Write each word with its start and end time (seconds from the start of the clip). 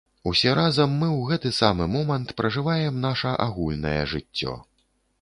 Усе 0.29 0.53
разам 0.59 0.95
мы 1.01 1.09
ў 1.17 1.21
гэты 1.33 1.51
самы 1.59 1.87
момант 1.97 2.35
пражываем 2.43 3.01
наша 3.07 3.37
агульнае 3.49 3.99
жыццё. 4.17 4.61